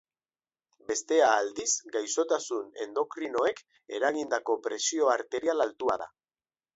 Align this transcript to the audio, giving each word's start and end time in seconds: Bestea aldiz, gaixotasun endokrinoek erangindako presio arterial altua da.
Bestea 0.91 1.27
aldiz, 1.41 1.67
gaixotasun 1.95 2.71
endokrinoek 2.85 3.61
erangindako 3.99 4.57
presio 4.69 5.11
arterial 5.17 5.63
altua 5.67 5.99
da. 6.05 6.09